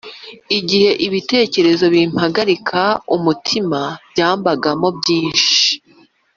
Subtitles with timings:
[0.57, 2.81] “Igihe ibitekerezo bimpagarika
[3.15, 3.79] umutima
[4.11, 5.69] byambagamo byinshi